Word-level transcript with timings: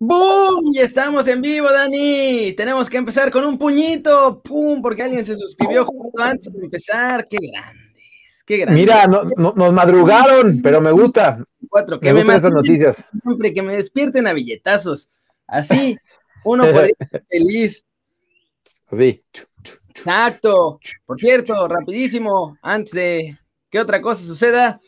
¡Boom! 0.00 0.72
Y 0.72 0.78
estamos 0.78 1.26
en 1.26 1.42
vivo, 1.42 1.70
Dani. 1.70 2.52
Tenemos 2.56 2.88
que 2.88 2.96
empezar 2.98 3.30
con 3.30 3.44
un 3.44 3.58
puñito. 3.58 4.40
¡Pum! 4.42 4.80
Porque 4.80 5.02
alguien 5.02 5.26
se 5.26 5.36
suscribió 5.36 5.84
justo 5.84 6.22
antes 6.22 6.52
de 6.52 6.64
empezar. 6.64 7.26
¡Qué 7.28 7.36
grandes! 7.36 8.44
¡Qué 8.46 8.56
grandes! 8.58 8.80
Mira, 8.80 9.06
nos 9.06 9.72
madrugaron, 9.72 10.60
pero 10.62 10.80
me 10.80 10.92
gusta. 10.92 11.44
Cuatro, 11.68 12.00
que 12.00 12.12
me, 12.12 12.24
me 12.24 12.36
esas 12.36 12.52
noticias. 12.52 13.04
Siempre 13.22 13.52
que 13.52 13.62
me 13.62 13.76
despierten 13.76 14.26
a 14.26 14.32
billetazos. 14.32 15.08
Así, 15.46 15.96
uno 16.44 16.64
puede 16.70 16.94
ser 17.10 17.24
feliz. 17.30 17.84
Así. 18.86 19.22
Exacto. 19.90 20.80
Por 21.04 21.18
cierto, 21.18 21.68
rapidísimo, 21.68 22.56
antes 22.62 22.92
de 22.92 23.38
que 23.70 23.80
otra 23.80 24.00
cosa 24.00 24.22
suceda, 24.22 24.80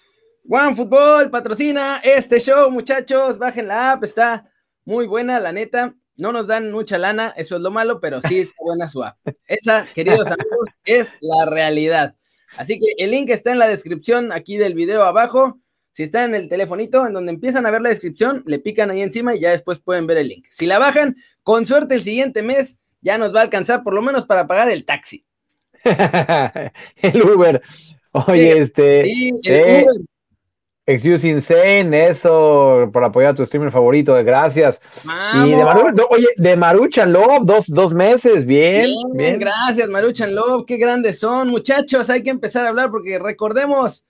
One 0.48 0.74
Football 0.74 1.30
patrocina 1.30 2.00
este 2.02 2.40
show, 2.40 2.70
muchachos. 2.70 3.38
Bajen 3.38 3.68
la 3.68 3.92
app, 3.92 4.04
está 4.04 4.50
muy 4.84 5.06
buena, 5.06 5.38
la 5.40 5.52
neta. 5.52 5.94
No 6.16 6.32
nos 6.32 6.46
dan 6.46 6.70
mucha 6.70 6.98
lana, 6.98 7.32
eso 7.36 7.56
es 7.56 7.62
lo 7.62 7.70
malo, 7.70 8.00
pero 8.00 8.20
sí 8.22 8.40
es 8.40 8.52
buena 8.58 8.88
su 8.88 9.02
app. 9.02 9.16
Esa, 9.46 9.86
queridos 9.94 10.26
amigos, 10.26 10.68
es 10.84 11.08
la 11.20 11.46
realidad. 11.46 12.14
Así 12.56 12.78
que 12.78 13.02
el 13.02 13.12
link 13.12 13.30
está 13.30 13.52
en 13.52 13.58
la 13.58 13.68
descripción 13.68 14.32
aquí 14.32 14.56
del 14.56 14.74
video 14.74 15.04
abajo. 15.04 15.60
Si 15.92 16.04
está 16.04 16.24
en 16.24 16.34
el 16.34 16.48
telefonito, 16.48 17.06
en 17.06 17.12
donde 17.12 17.32
empiezan 17.32 17.66
a 17.66 17.70
ver 17.70 17.82
la 17.82 17.90
descripción, 17.90 18.42
le 18.46 18.58
pican 18.58 18.90
ahí 18.90 19.02
encima 19.02 19.34
y 19.34 19.40
ya 19.40 19.50
después 19.50 19.80
pueden 19.80 20.06
ver 20.06 20.18
el 20.18 20.28
link. 20.28 20.46
Si 20.50 20.66
la 20.66 20.78
bajan, 20.78 21.16
con 21.42 21.66
suerte 21.66 21.96
el 21.96 22.02
siguiente 22.02 22.42
mes 22.42 22.76
ya 23.00 23.18
nos 23.18 23.34
va 23.34 23.40
a 23.40 23.44
alcanzar 23.44 23.82
por 23.82 23.94
lo 23.94 24.02
menos 24.02 24.24
para 24.24 24.46
pagar 24.46 24.70
el 24.70 24.84
taxi. 24.84 25.24
el 25.84 27.22
Uber. 27.22 27.62
Oye, 28.12 28.58
este. 28.58 29.04
Sí, 29.04 29.32
el 29.44 29.54
eh, 29.54 29.84
Uber. 29.84 30.10
Excuse 30.86 31.28
Insane, 31.28 32.08
eso, 32.08 32.90
por 32.92 33.04
apoyar 33.04 33.32
a 33.32 33.34
tu 33.34 33.46
streamer 33.46 33.70
favorito, 33.70 34.12
gracias. 34.24 34.80
Y 35.34 35.50
de 35.50 35.64
Maruchan, 35.64 36.06
oye, 36.10 36.26
de 36.36 36.56
Maruchan 36.56 37.12
Love, 37.12 37.42
dos, 37.44 37.66
dos 37.68 37.94
meses, 37.94 38.44
bien, 38.44 38.90
bien, 39.12 39.38
Gracias, 39.38 39.88
Maruchan 39.88 40.34
Love, 40.34 40.64
qué 40.66 40.78
grandes 40.78 41.20
son, 41.20 41.48
muchachos, 41.48 42.10
hay 42.10 42.24
que 42.24 42.30
empezar 42.30 42.64
a 42.64 42.70
hablar 42.70 42.90
porque 42.90 43.20
recordemos 43.20 44.04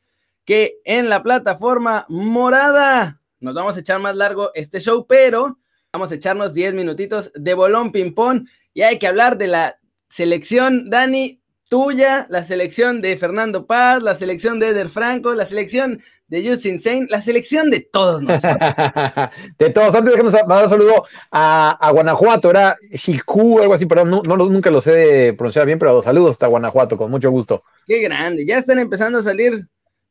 que 0.44 0.80
en 0.84 1.08
la 1.08 1.22
plataforma 1.22 2.06
morada 2.08 3.20
nos 3.40 3.54
vamos 3.54 3.76
a 3.76 3.80
echar 3.80 4.00
más 4.00 4.16
largo 4.16 4.50
este 4.54 4.80
show, 4.80 5.06
pero 5.06 5.58
vamos 5.92 6.12
a 6.12 6.14
echarnos 6.14 6.54
10 6.54 6.74
minutitos 6.74 7.32
de 7.34 7.54
bolón 7.54 7.90
ping-pong 7.90 8.46
y 8.74 8.82
hay 8.82 8.98
que 8.98 9.06
hablar 9.06 9.38
de 9.38 9.48
la 9.48 9.78
selección, 10.10 10.90
Dani, 10.90 11.40
tuya, 11.68 12.26
la 12.28 12.44
selección 12.44 13.00
de 13.00 13.16
Fernando 13.16 13.66
Paz, 13.66 14.02
la 14.02 14.14
selección 14.14 14.58
de 14.60 14.68
Eder 14.68 14.88
Franco, 14.88 15.32
la 15.34 15.44
selección 15.44 16.02
de 16.26 16.48
Just 16.48 16.66
Insane, 16.66 17.06
la 17.08 17.22
selección 17.22 17.70
de 17.70 17.80
todos 17.80 18.22
nosotros. 18.22 18.58
de 19.58 19.70
todos. 19.70 19.94
Antes 19.94 20.12
déjame 20.12 20.30
mandar 20.30 20.64
un 20.64 20.70
saludo 20.70 21.04
a, 21.30 21.90
Guanajuato, 21.92 22.50
era 22.50 22.76
Shiku, 22.92 23.60
algo 23.60 23.74
así, 23.74 23.86
perdón, 23.86 24.10
no, 24.10 24.36
nunca 24.36 24.70
lo 24.70 24.80
sé 24.80 24.92
de 24.92 25.32
pronunciar 25.32 25.66
bien, 25.66 25.78
pero 25.78 26.02
saludos 26.02 26.32
hasta 26.32 26.46
Guanajuato, 26.46 26.96
con 26.96 27.10
mucho 27.10 27.30
gusto. 27.30 27.64
Qué 27.86 28.00
grande, 28.00 28.44
ya 28.46 28.58
están 28.58 28.78
empezando 28.78 29.18
a 29.18 29.22
salir 29.22 29.66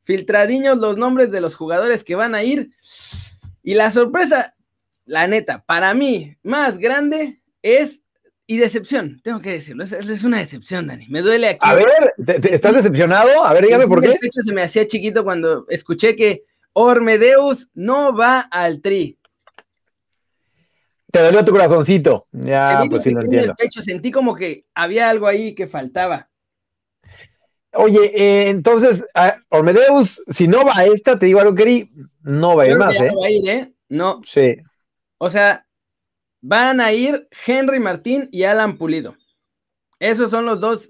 filtradiños 0.10 0.80
los 0.80 0.98
nombres 0.98 1.30
de 1.30 1.40
los 1.40 1.54
jugadores 1.54 2.04
que 2.04 2.16
van 2.16 2.34
a 2.34 2.42
ir. 2.42 2.72
Y 3.62 3.76
la 3.76 3.92
sorpresa, 3.92 4.56
la 5.06 5.28
neta, 5.28 5.64
para 5.68 5.94
mí, 5.94 6.36
más 6.42 6.80
grande 6.80 7.44
es 7.62 8.02
y 8.48 8.58
decepción, 8.58 9.22
tengo 9.24 9.40
que 9.40 9.52
decirlo, 9.52 9.84
es, 9.84 10.24
una 10.24 10.40
decepción, 10.40 10.88
Dani. 10.88 11.06
Me 11.10 11.22
duele 11.22 11.50
aquí. 11.50 11.60
A 11.62 11.76
ver, 11.76 11.88
estás 12.50 12.74
decepcionado? 12.74 13.46
A 13.46 13.54
ver, 13.54 13.66
dígame 13.66 13.88
por 13.88 14.02
qué. 14.02 14.08
El 14.08 14.18
pecho 14.18 14.42
se 14.42 14.52
me 14.52 14.64
hacía 14.64 14.88
chiquito 14.88 15.24
cuando 15.24 15.68
escuché 15.70 16.16
que 16.16 16.46
Ormedeus 16.74 17.70
no 17.76 18.16
va 18.16 18.40
al 18.40 18.82
tri. 18.82 19.20
Te 21.12 21.20
dolió 21.20 21.46
tu 21.46 21.52
corazoncito. 21.52 22.26
Ya, 22.32 22.84
pues 22.90 23.04
sí, 23.04 23.12
lo 23.12 23.22
entiendo. 23.22 23.52
El 23.52 23.56
pecho 23.56 23.84
sentí 23.84 24.10
como 24.10 24.34
que 24.34 24.66
había 24.74 25.08
algo 25.08 25.28
ahí 25.28 25.54
que 25.54 25.68
faltaba. 25.68 26.29
Oye, 27.74 28.12
eh, 28.16 28.50
entonces, 28.50 29.06
Ormedeus, 29.50 30.24
si 30.28 30.48
no 30.48 30.66
va 30.66 30.74
a 30.76 30.86
esta, 30.86 31.20
te 31.20 31.28
digo 31.28 31.40
algo, 31.40 31.56
Keri, 31.56 31.92
no 32.24 32.56
va 32.56 32.64
a 32.64 32.68
ir 32.68 32.78
más, 32.78 33.00
¿eh? 33.00 33.12
No 33.12 33.20
va 33.20 33.28
a 33.28 33.30
ir, 33.30 33.50
¿eh? 33.50 33.74
No. 33.90 34.22
Sí. 34.26 34.58
O 35.20 35.30
sea, 35.30 35.66
Van 36.42 36.80
a 36.80 36.94
ir 36.94 37.28
Henry 37.46 37.80
Martín 37.80 38.30
y 38.32 38.44
Alan 38.44 38.78
Pulido. 38.78 39.18
Esos 40.00 40.30
son 40.30 40.46
los 40.46 40.62
dos 40.62 40.90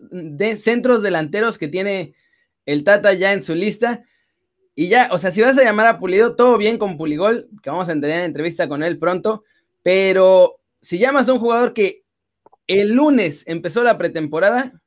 centros 0.58 1.02
delanteros 1.02 1.58
que 1.58 1.68
tiene 1.68 2.14
el 2.66 2.84
Tata 2.84 3.14
ya 3.14 3.34
en 3.34 3.44
su 3.44 3.56
lista. 3.56 4.06
Y 4.76 4.90
ya, 4.90 5.10
o 5.12 5.18
sea, 5.18 5.32
si 5.32 5.42
vas 5.42 5.58
a 5.58 5.64
llamar 5.64 5.88
a 5.88 6.00
Pulido, 6.00 6.36
todo 6.36 6.58
bien 6.58 6.78
con 6.78 6.98
Puligol, 6.98 7.50
que 7.64 7.72
vamos 7.72 7.90
a 7.90 7.94
tener 7.94 8.22
entrevista 8.22 8.70
con 8.70 8.84
él 8.84 9.00
pronto. 9.00 9.44
Pero 9.82 10.60
si 10.82 11.00
llamas 11.00 11.28
a 11.28 11.34
un 11.34 11.40
jugador 11.40 11.74
que 11.74 12.04
el 12.68 12.94
lunes 12.94 13.44
empezó 13.48 13.84
la 13.84 13.98
pretemporada, 13.98 14.79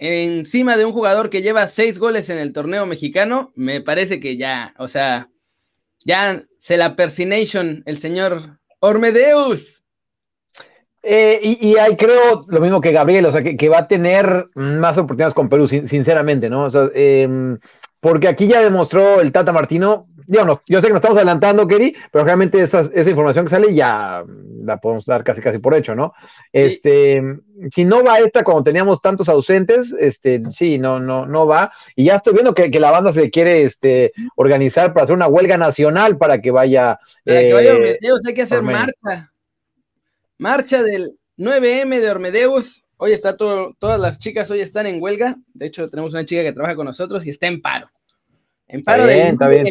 encima 0.00 0.78
de 0.78 0.86
un 0.86 0.92
jugador 0.92 1.28
que 1.28 1.42
lleva 1.42 1.66
seis 1.66 1.98
goles 1.98 2.30
en 2.30 2.38
el 2.38 2.52
torneo 2.52 2.86
mexicano, 2.86 3.52
me 3.54 3.82
parece 3.82 4.18
que 4.18 4.36
ya, 4.36 4.74
o 4.78 4.88
sea, 4.88 5.30
ya 6.04 6.44
se 6.58 6.78
la 6.78 6.96
persination 6.96 7.82
el 7.84 7.98
señor 7.98 8.58
Ormedeus. 8.80 9.79
Eh, 11.02 11.40
y, 11.42 11.76
ahí 11.76 11.96
creo 11.96 12.44
lo 12.46 12.60
mismo 12.60 12.80
que 12.80 12.92
Gabriel, 12.92 13.24
o 13.26 13.32
sea, 13.32 13.42
que, 13.42 13.68
va 13.68 13.78
a 13.78 13.88
tener 13.88 14.48
más 14.54 14.98
oportunidades 14.98 15.34
con 15.34 15.48
Perú, 15.48 15.66
sinceramente, 15.66 16.50
¿no? 16.50 16.64
O 16.64 16.70
sea, 16.70 16.90
em, 16.94 17.58
porque 18.00 18.28
aquí 18.28 18.46
ya 18.46 18.60
demostró 18.60 19.20
el 19.20 19.32
Tata 19.32 19.52
Martino, 19.52 20.08
yo, 20.26 20.62
yo 20.66 20.80
sé 20.80 20.86
que 20.86 20.92
nos 20.92 21.00
estamos 21.00 21.16
adelantando, 21.16 21.66
Keri, 21.66 21.96
pero 22.12 22.24
realmente 22.24 22.62
esa, 22.62 22.82
información 22.94 23.46
que 23.46 23.50
sale 23.50 23.74
ya 23.74 24.22
la 24.62 24.76
podemos 24.76 25.06
dar 25.06 25.24
casi 25.24 25.40
casi 25.40 25.58
por 25.58 25.74
hecho, 25.74 25.94
¿no? 25.94 26.12
Este, 26.52 27.22
si 27.72 27.84
no 27.84 28.04
va 28.04 28.20
esta 28.20 28.44
cuando 28.44 28.62
teníamos 28.62 29.00
tantos 29.00 29.28
ausentes, 29.28 29.92
este, 29.98 30.42
sí, 30.52 30.78
no, 30.78 31.00
no, 31.00 31.26
no 31.26 31.46
va. 31.46 31.72
Y 31.96 32.04
ya 32.04 32.16
estoy 32.16 32.34
viendo 32.34 32.54
que, 32.54 32.68
la 32.78 32.90
banda 32.90 33.12
se 33.12 33.30
quiere 33.30 33.64
este, 33.64 34.12
organizar 34.36 34.92
para 34.92 35.04
hacer 35.04 35.16
una 35.16 35.26
huelga 35.26 35.56
nacional 35.56 36.16
para 36.16 36.40
que 36.40 36.50
vaya. 36.50 37.00
Para 37.24 37.40
que 37.40 37.52
vaya 37.52 37.74
eh, 37.74 37.98
hay 38.26 38.34
que 38.34 38.42
hacer 38.42 38.62
marcha. 38.62 39.29
Marcha 40.40 40.82
del 40.82 41.18
9M 41.36 42.00
de 42.00 42.10
Ormedeus. 42.10 42.86
Hoy 42.96 43.12
está 43.12 43.36
todo, 43.36 43.74
todas 43.78 44.00
las 44.00 44.18
chicas 44.18 44.50
hoy 44.50 44.60
están 44.60 44.86
en 44.86 45.02
huelga. 45.02 45.36
De 45.52 45.66
hecho, 45.66 45.90
tenemos 45.90 46.12
una 46.12 46.24
chica 46.24 46.42
que 46.42 46.54
trabaja 46.54 46.76
con 46.76 46.86
nosotros 46.86 47.26
y 47.26 47.30
está 47.30 47.46
en 47.46 47.60
paro. 47.60 47.90
En 48.66 48.82
paro 48.82 49.04
está 49.06 49.14
bien, 49.14 49.34
está 49.34 49.48
bien. 49.48 49.66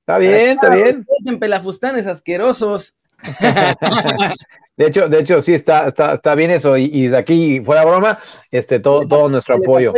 Está 0.00 0.18
bien, 0.18 0.50
está 0.52 0.74
bien. 0.74 1.06
En 1.26 1.38
pelafustanes 1.38 2.06
asquerosos. 2.06 2.94
De 4.76 4.86
hecho, 4.86 5.08
de 5.08 5.20
hecho, 5.20 5.40
sí 5.40 5.54
está, 5.54 5.86
está, 5.86 6.14
está 6.14 6.34
bien 6.34 6.50
eso. 6.50 6.76
Y, 6.76 7.06
de 7.06 7.16
aquí, 7.16 7.60
fuera 7.60 7.84
broma, 7.84 8.18
este, 8.50 8.80
todo, 8.80 9.06
todo 9.06 9.28
nuestro 9.28 9.54
apoyo. 9.54 9.92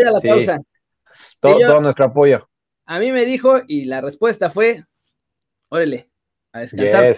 Todo, 1.41 1.81
nuestro 1.81 2.05
apoyo. 2.05 2.47
A 2.85 2.99
mí 2.99 3.11
me 3.11 3.25
dijo, 3.25 3.63
y 3.67 3.87
la 3.87 4.03
respuesta 4.03 4.51
fue: 4.51 4.85
órale, 5.71 6.11
a 6.57 6.61
descansar. 6.61 7.17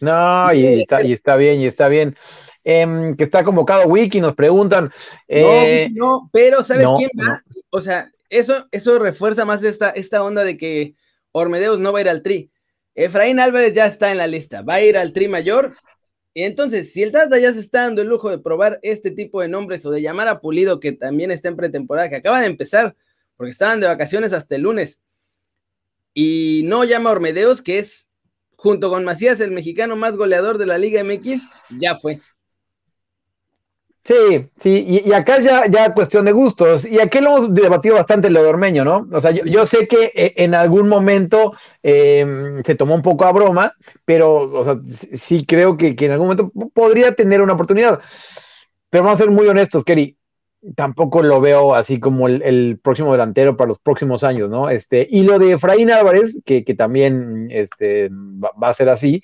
No, 0.00 0.52
y 0.52 0.66
está, 0.80 1.04
y 1.04 1.12
está 1.12 1.36
bien, 1.36 1.60
y 1.60 1.66
está 1.66 1.88
bien. 1.88 2.16
Em, 2.64 3.16
que 3.16 3.24
está 3.24 3.42
convocado 3.42 3.86
Wiki, 3.88 4.20
nos 4.20 4.34
preguntan. 4.34 4.84
no, 4.84 4.92
eh, 5.28 5.88
no, 5.94 6.30
pero 6.32 6.62
¿sabes 6.62 6.86
quién 6.96 7.10
va? 7.18 7.42
O 7.70 7.80
sea, 7.80 8.10
eso, 8.28 8.68
eso 8.70 8.98
refuerza 8.98 9.44
más 9.44 9.64
esta, 9.64 9.90
esta 9.90 10.22
onda 10.22 10.44
de 10.44 10.56
que 10.56 10.94
Ormedeus 11.32 11.78
no 11.78 11.92
va 11.92 11.98
a 11.98 12.02
ir 12.02 12.08
al 12.08 12.22
tri. 12.22 12.50
Efraín 12.94 13.40
Álvarez 13.40 13.74
ya 13.74 13.86
está 13.86 14.10
en 14.10 14.18
la 14.18 14.26
lista, 14.26 14.62
va 14.62 14.74
a 14.74 14.82
ir 14.82 14.96
al 14.96 15.12
tri 15.12 15.28
mayor. 15.28 15.72
Y 16.34 16.44
entonces, 16.44 16.92
si 16.92 17.02
el 17.02 17.12
Tata 17.12 17.38
ya 17.38 17.52
se 17.52 17.60
está 17.60 17.82
dando 17.82 18.00
el 18.00 18.08
lujo 18.08 18.30
de 18.30 18.38
probar 18.38 18.78
este 18.82 19.10
tipo 19.10 19.40
de 19.40 19.48
nombres 19.48 19.84
o 19.84 19.90
de 19.90 20.00
llamar 20.00 20.28
a 20.28 20.40
Pulido, 20.40 20.80
que 20.80 20.92
también 20.92 21.30
está 21.30 21.48
en 21.48 21.56
pretemporada, 21.56 22.08
que 22.08 22.16
acaba 22.16 22.40
de 22.40 22.46
empezar, 22.46 22.96
porque 23.36 23.50
estaban 23.50 23.80
de 23.80 23.86
vacaciones 23.86 24.32
hasta 24.32 24.54
el 24.54 24.62
lunes, 24.62 24.98
y 26.14 26.62
no 26.64 26.84
llama 26.84 27.10
a 27.10 27.12
Ormedeus, 27.14 27.60
que 27.60 27.78
es 27.78 28.08
junto 28.62 28.90
con 28.90 29.04
Macías 29.04 29.40
el 29.40 29.50
mexicano 29.50 29.96
más 29.96 30.16
goleador 30.16 30.56
de 30.56 30.66
la 30.66 30.78
Liga 30.78 31.02
MX, 31.02 31.42
ya 31.80 31.96
fue. 31.96 32.20
Sí, 34.04 34.48
sí, 34.60 35.02
y, 35.04 35.12
acá 35.12 35.40
ya, 35.40 35.66
ya 35.66 35.94
cuestión 35.94 36.24
de 36.24 36.32
gustos. 36.32 36.84
Y 36.84 37.00
aquí 37.00 37.20
lo 37.20 37.38
hemos 37.38 37.54
debatido 37.54 37.96
bastante 37.96 38.30
lo 38.30 38.42
de 38.42 38.48
Ormeño, 38.48 38.84
¿no? 38.84 39.08
O 39.12 39.20
sea, 39.20 39.30
yo, 39.30 39.64
sé 39.66 39.86
que 39.86 40.12
eh, 40.14 40.34
en 40.36 40.54
algún 40.54 40.88
momento 40.88 41.54
em, 41.82 42.62
se 42.64 42.74
tomó 42.74 42.94
un 42.96 43.02
poco 43.02 43.24
a 43.24 43.32
broma, 43.32 43.74
pero, 44.04 44.50
o 44.52 44.64
sea, 44.64 44.76
sí 45.16 45.44
creo 45.44 45.76
que, 45.76 45.94
en 45.98 46.10
algún 46.12 46.28
momento 46.28 46.52
podría 46.72 47.14
tener 47.14 47.40
una 47.42 47.52
oportunidad. 47.54 48.00
Pero 48.90 49.04
vamos 49.04 49.20
a 49.20 49.24
ser 49.24 49.32
muy 49.32 49.46
honestos, 49.48 49.84
Kerry. 49.84 50.16
Tampoco 50.76 51.22
lo 51.22 51.40
veo 51.40 51.74
así 51.74 51.98
como 51.98 52.28
el, 52.28 52.78
próximo 52.82 53.12
delantero 53.12 53.56
para 53.56 53.68
los 53.68 53.78
próximos 53.78 54.22
años, 54.24 54.48
¿no? 54.48 54.70
Este, 54.70 55.06
y 55.10 55.22
lo 55.22 55.38
de 55.38 55.52
Efraín 55.52 55.90
Álvarez, 55.90 56.38
que, 56.44 56.62
también 56.76 57.48
este, 57.50 58.08
va, 58.10 58.68
a 58.68 58.74
ser 58.74 58.88
así, 58.88 59.22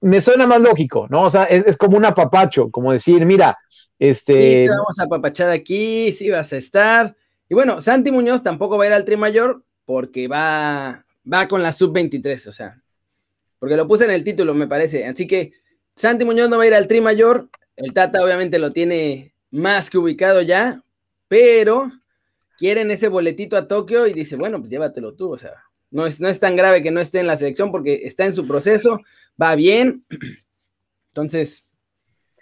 me 0.00 0.20
suena 0.20 0.46
más 0.46 0.60
lógico, 0.60 1.08
¿no? 1.10 1.22
O 1.22 1.30
sea, 1.30 1.44
es, 1.44 1.76
como 1.76 1.96
un 1.96 2.04
apapacho, 2.04 2.70
como 2.70 2.92
decir, 2.92 3.26
mira, 3.26 3.58
este... 3.98 4.64
Sí, 4.64 4.70
vamos 4.70 4.98
a 5.00 5.04
apapachar 5.04 5.50
aquí, 5.50 6.12
sí 6.12 6.30
vas 6.30 6.52
a 6.52 6.56
estar. 6.56 7.16
Y 7.48 7.54
bueno, 7.54 7.80
Santi 7.80 8.12
Muñoz 8.12 8.42
tampoco 8.42 8.78
va 8.78 8.84
a 8.84 8.86
ir 8.88 8.92
al 8.92 9.04
tri 9.04 9.16
mayor 9.16 9.64
porque 9.84 10.28
va, 10.28 11.04
va 11.30 11.48
con 11.48 11.62
la 11.62 11.72
sub-23, 11.72 12.46
o 12.46 12.52
sea, 12.52 12.80
porque 13.58 13.76
lo 13.76 13.88
puse 13.88 14.04
en 14.04 14.12
el 14.12 14.22
título, 14.22 14.54
me 14.54 14.68
parece. 14.68 15.06
Así 15.06 15.26
que 15.26 15.52
Santi 15.96 16.24
Muñoz 16.24 16.48
no 16.48 16.58
va 16.58 16.64
a 16.64 16.66
ir 16.68 16.74
al 16.74 16.86
tri 16.86 17.00
mayor, 17.00 17.48
el 17.74 17.92
Tata 17.92 18.22
obviamente 18.22 18.60
lo 18.60 18.72
tiene 18.72 19.34
más 19.50 19.90
que 19.90 19.98
ubicado 19.98 20.42
ya, 20.42 20.82
pero 21.28 21.86
quieren 22.56 22.90
ese 22.90 23.08
boletito 23.08 23.56
a 23.56 23.68
Tokio 23.68 24.06
y 24.06 24.12
dice, 24.12 24.36
bueno, 24.36 24.58
pues 24.58 24.70
llévatelo 24.70 25.14
tú, 25.14 25.32
o 25.32 25.38
sea, 25.38 25.52
no 25.90 26.06
es, 26.06 26.20
no 26.20 26.28
es 26.28 26.38
tan 26.40 26.56
grave 26.56 26.82
que 26.82 26.90
no 26.90 27.00
esté 27.00 27.20
en 27.20 27.26
la 27.26 27.36
selección 27.36 27.70
porque 27.70 28.02
está 28.04 28.26
en 28.26 28.34
su 28.34 28.46
proceso, 28.46 29.00
va 29.40 29.54
bien. 29.54 30.04
Entonces, 31.14 31.72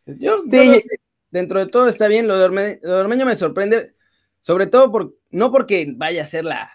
yo 0.06 0.42
dentro 1.30 1.58
de 1.60 1.66
todo 1.66 1.88
está 1.88 2.08
bien, 2.08 2.26
lo 2.26 2.38
de, 2.38 2.80
Ormeño 2.84 3.26
me 3.26 3.36
sorprende, 3.36 3.94
sobre 4.40 4.66
todo 4.66 4.90
por, 4.90 5.16
no 5.30 5.52
porque 5.52 5.92
vaya 5.96 6.22
a 6.22 6.26
ser 6.26 6.44
la, 6.44 6.70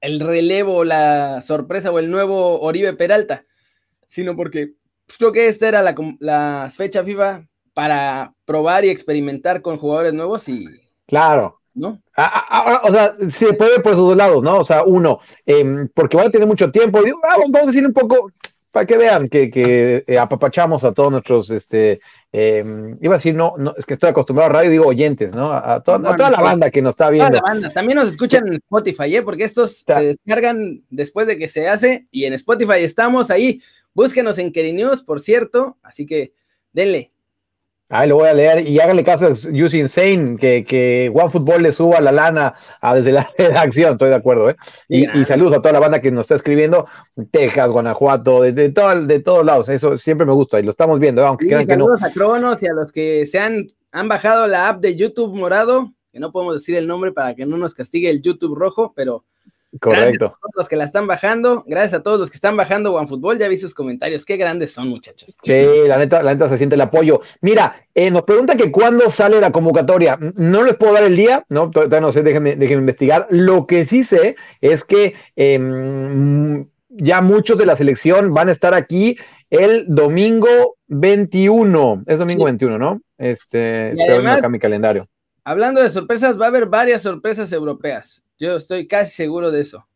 el 0.00 0.20
relevo, 0.20 0.84
la 0.84 1.40
sorpresa 1.40 1.90
o 1.90 1.98
el 1.98 2.10
nuevo 2.10 2.60
Oribe 2.60 2.92
Peralta, 2.94 3.46
sino 4.06 4.36
porque 4.36 4.74
pues, 5.06 5.18
creo 5.18 5.32
que 5.32 5.48
esta 5.48 5.68
era 5.68 5.82
la, 5.82 5.94
la 6.20 6.70
fecha 6.74 7.04
FIFA 7.04 7.46
para 7.74 8.32
probar 8.44 8.84
y 8.84 8.88
experimentar 8.88 9.60
con 9.60 9.76
jugadores 9.76 10.14
nuevos 10.14 10.48
y... 10.48 10.66
Claro. 11.06 11.60
¿No? 11.74 12.00
o 12.84 12.92
sea, 12.92 13.16
se 13.28 13.52
puede 13.52 13.80
por 13.80 13.94
esos 13.94 14.06
dos 14.06 14.16
lados, 14.16 14.40
¿no? 14.44 14.58
O 14.58 14.64
sea, 14.64 14.84
uno, 14.84 15.18
em, 15.44 15.88
porque 15.92 16.16
van 16.16 16.28
a 16.28 16.30
tener 16.30 16.46
mucho 16.46 16.70
tiempo, 16.70 17.00
ah, 17.00 17.36
vamos 17.36 17.62
a 17.62 17.66
decir 17.66 17.84
un 17.84 17.92
poco, 17.92 18.30
para 18.74 18.86
que 18.86 18.96
vean 18.96 19.28
que, 19.28 20.04
eh, 20.06 20.18
apapachamos 20.18 20.84
a 20.84 20.92
todos 20.92 21.10
nuestros, 21.10 21.50
este, 21.50 22.00
em, 22.32 22.96
iba 23.00 23.14
a 23.14 23.18
decir, 23.18 23.34
no, 23.34 23.54
no, 23.58 23.74
es 23.76 23.86
que 23.86 23.94
estoy 23.94 24.10
acostumbrado 24.10 24.50
a 24.50 24.52
radio, 24.52 24.70
digo 24.70 24.86
oyentes, 24.86 25.34
¿no? 25.34 25.52
A, 25.52 25.80
toda 25.82 25.98
la 25.98 26.40
banda 26.40 26.70
que 26.70 26.80
nos 26.82 26.90
está 26.90 27.10
viendo. 27.10 27.40
También 27.72 27.98
nos 27.98 28.08
escuchan 28.08 28.46
en 28.46 28.54
Spotify, 28.54 29.16
¿eh? 29.16 29.22
Porque 29.22 29.42
estos 29.42 29.84
se 29.86 30.00
descargan 30.00 30.82
después 30.90 31.26
de 31.26 31.38
que 31.38 31.48
se 31.48 31.68
hace 31.68 32.06
y 32.12 32.24
en 32.24 32.34
Spotify 32.34 32.78
estamos 32.78 33.32
ahí. 33.32 33.60
Búsquenos 33.94 34.38
en 34.38 34.52
Keri 34.52 34.72
News, 34.72 35.02
por 35.02 35.20
cierto, 35.20 35.78
así 35.82 36.04
que 36.06 36.34
denle, 36.72 37.13
Ahí 37.90 38.08
lo 38.08 38.16
voy 38.16 38.28
a 38.28 38.34
leer 38.34 38.66
y 38.66 38.80
háganle 38.80 39.04
caso 39.04 39.26
a 39.26 39.34
Juicy 39.34 39.80
Insane, 39.80 40.36
que, 40.38 40.64
que 40.64 41.12
OneFootball 41.14 41.62
le 41.62 41.72
suba 41.72 42.00
la 42.00 42.12
lana 42.12 42.54
a 42.80 42.94
desde 42.94 43.12
la 43.12 43.30
redacción, 43.38 43.92
estoy 43.92 44.08
de 44.08 44.14
acuerdo, 44.14 44.48
¿eh? 44.48 44.56
Y, 44.88 45.06
saludos 45.26 45.54
a 45.54 45.60
toda 45.60 45.72
la 45.74 45.80
banda 45.80 46.00
que 46.00 46.10
nos 46.10 46.22
está 46.22 46.34
escribiendo, 46.34 46.86
Texas, 47.30 47.70
Guanajuato, 47.70 48.40
de, 48.40 48.52
de, 48.52 48.70
de 48.70 49.20
todos 49.20 49.44
lados, 49.44 49.68
eso 49.68 49.98
siempre 49.98 50.26
me 50.26 50.32
gusta 50.32 50.58
y 50.58 50.62
lo 50.62 50.70
estamos 50.70 50.98
viendo, 50.98 51.22
¿eh? 51.22 51.26
aunque 51.26 51.46
crean 51.46 51.66
que 51.66 51.76
no. 51.76 51.84
Saludos 51.84 52.02
a 52.02 52.12
Cronos 52.12 52.62
y 52.62 52.66
a 52.66 52.72
los 52.72 52.90
que 52.90 53.26
se 53.26 53.38
han, 53.38 53.66
han 53.92 54.08
bajado 54.08 54.46
la 54.46 54.68
app 54.68 54.80
de 54.80 54.96
YouTube 54.96 55.34
morado, 55.34 55.92
que 56.10 56.20
no 56.20 56.32
podemos 56.32 56.54
decir 56.54 56.76
el 56.76 56.86
nombre 56.86 57.12
para 57.12 57.34
que 57.34 57.44
no 57.44 57.58
nos 57.58 57.74
castigue 57.74 58.08
el 58.08 58.22
YouTube 58.22 58.54
rojo, 58.54 58.94
pero 58.96 59.26
Correcto. 59.80 60.26
Gracias 60.26 60.34
a 60.34 60.40
todos 60.40 60.54
los 60.56 60.68
que 60.68 60.76
la 60.76 60.84
están 60.84 61.06
bajando, 61.06 61.64
gracias 61.66 61.94
a 61.94 62.02
todos 62.02 62.20
los 62.20 62.30
que 62.30 62.36
están 62.36 62.56
bajando 62.56 62.94
OneFootball, 62.94 63.38
ya 63.38 63.48
vi 63.48 63.56
sus 63.56 63.74
comentarios, 63.74 64.24
qué 64.24 64.36
grandes 64.36 64.72
son 64.72 64.88
muchachos. 64.88 65.36
Sí, 65.42 65.88
la 65.88 65.98
neta, 65.98 66.22
la 66.22 66.32
neta 66.32 66.48
se 66.48 66.58
siente 66.58 66.76
el 66.76 66.80
apoyo. 66.80 67.20
Mira, 67.40 67.76
eh, 67.94 68.10
nos 68.10 68.22
pregunta 68.22 68.56
que 68.56 68.70
cuándo 68.70 69.10
sale 69.10 69.40
la 69.40 69.52
convocatoria. 69.52 70.18
No 70.36 70.62
les 70.62 70.76
puedo 70.76 70.92
dar 70.92 71.04
el 71.04 71.16
día, 71.16 71.44
no, 71.48 71.70
todavía 71.70 72.00
no 72.00 72.12
sé, 72.12 72.22
déjenme, 72.22 72.56
déjenme 72.56 72.82
investigar. 72.82 73.26
Lo 73.30 73.66
que 73.66 73.84
sí 73.84 74.04
sé 74.04 74.36
es 74.60 74.84
que 74.84 75.14
em, 75.36 76.66
ya 76.88 77.20
muchos 77.20 77.58
de 77.58 77.66
la 77.66 77.76
selección 77.76 78.32
van 78.32 78.48
a 78.48 78.52
estar 78.52 78.74
aquí 78.74 79.16
el 79.50 79.86
domingo 79.88 80.76
21. 80.88 82.02
Es 82.06 82.18
domingo 82.18 82.44
21, 82.44 82.78
¿no? 82.78 83.00
Este, 83.18 83.90
estoy 83.90 84.26
acá 84.26 84.48
mi 84.48 84.58
calendario. 84.58 85.08
Hablando 85.44 85.82
de 85.82 85.90
sorpresas, 85.90 86.40
va 86.40 86.46
a 86.46 86.48
haber 86.48 86.66
varias 86.66 87.02
sorpresas 87.02 87.52
europeas. 87.52 88.23
Yo 88.38 88.56
estoy 88.56 88.86
casi 88.86 89.14
seguro 89.14 89.50
de 89.50 89.60
eso. 89.60 89.86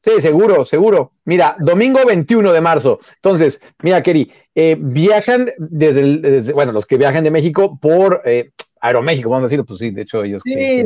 Sí, 0.00 0.20
seguro, 0.20 0.66
seguro. 0.66 1.12
Mira, 1.24 1.56
domingo 1.58 2.04
21 2.04 2.52
de 2.52 2.60
marzo. 2.60 2.98
Entonces, 3.16 3.60
mira, 3.82 4.02
Keri, 4.02 4.30
eh, 4.54 4.76
viajan 4.78 5.48
desde, 5.56 6.52
bueno, 6.52 6.72
los 6.72 6.84
que 6.84 6.98
viajan 6.98 7.24
de 7.24 7.30
México 7.30 7.78
por 7.80 8.20
eh, 8.26 8.50
Aeroméxico, 8.82 9.30
vamos 9.30 9.44
a 9.44 9.46
decirlo, 9.46 9.64
pues 9.64 9.78
sí, 9.78 9.90
de 9.92 10.02
hecho 10.02 10.22
ellos. 10.22 10.42
Sí, 10.44 10.84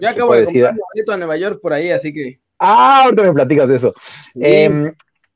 yo 0.00 0.08
acabo 0.08 0.34
de 0.34 0.46
comprar 0.46 0.72
un 0.72 0.80
boleto 0.92 1.12
a 1.12 1.16
Nueva 1.16 1.36
York 1.36 1.60
por 1.62 1.72
ahí, 1.72 1.90
así 1.90 2.12
que. 2.12 2.40
Ah, 2.58 3.04
ahorita 3.04 3.22
me 3.22 3.32
platicas 3.32 3.68
de 3.68 3.76
eso. 3.76 3.94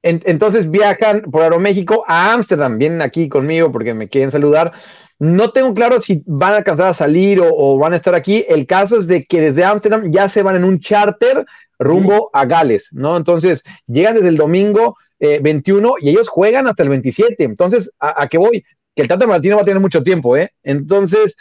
Entonces 0.06 0.70
viajan 0.70 1.22
por 1.22 1.42
Aeroméxico 1.42 2.04
a 2.06 2.34
Ámsterdam, 2.34 2.76
vienen 2.76 3.00
aquí 3.00 3.26
conmigo 3.26 3.72
porque 3.72 3.94
me 3.94 4.06
quieren 4.06 4.30
saludar. 4.30 4.72
No 5.18 5.50
tengo 5.50 5.72
claro 5.72 5.98
si 5.98 6.22
van 6.26 6.52
a 6.52 6.56
alcanzar 6.58 6.88
a 6.88 6.94
salir 6.94 7.40
o, 7.42 7.78
van 7.78 7.94
a 7.94 7.96
estar 7.96 8.14
aquí. 8.14 8.44
El 8.46 8.66
caso 8.66 8.98
es 8.98 9.06
de 9.06 9.24
que 9.24 9.40
desde 9.40 9.64
Ámsterdam 9.64 10.12
ya 10.12 10.28
se 10.28 10.42
van 10.42 10.56
en 10.56 10.64
un 10.64 10.78
charter 10.78 11.46
rumbo 11.78 12.28
a 12.34 12.44
Gales, 12.44 12.90
¿no? 12.92 13.16
Entonces 13.16 13.64
llegan 13.86 14.14
desde 14.14 14.28
el 14.28 14.36
domingo 14.36 14.94
21 15.18 15.88
eh, 15.88 15.92
y 16.02 16.08
ellos 16.10 16.28
juegan 16.28 16.66
hasta 16.66 16.82
el 16.82 16.90
27. 16.90 17.42
Entonces, 17.42 17.90
¿a, 17.98 18.28
qué 18.28 18.36
voy? 18.36 18.62
Que 18.94 19.00
el 19.00 19.08
Tata 19.08 19.26
Martino 19.26 19.56
va 19.56 19.62
a 19.62 19.64
tener 19.64 19.80
mucho 19.80 20.02
tiempo, 20.02 20.36
¿eh? 20.36 20.50
Entonces, 20.62 21.38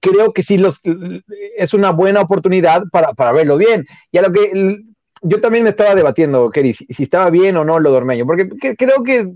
creo 0.00 0.32
que 0.32 0.42
sí 0.42 0.58
los, 0.58 0.80
es 1.56 1.74
una 1.74 1.90
buena 1.90 2.22
oportunidad 2.22 2.82
para, 2.90 3.12
para 3.12 3.30
verlo 3.30 3.56
bien. 3.56 3.86
Y 4.10 4.18
a 4.18 4.22
lo 4.22 4.32
que 4.32 4.82
yo 5.22 5.40
también 5.40 5.64
me 5.64 5.70
estaba 5.70 5.94
debatiendo, 5.94 6.50
Kerry, 6.50 6.74
si, 6.74 7.02
estaba 7.02 7.30
bien 7.30 7.56
o 7.56 7.64
no 7.64 7.78
lo 7.78 7.90
dormeño, 7.90 8.26
porque 8.26 8.48
creo 8.76 9.02
que 9.02 9.32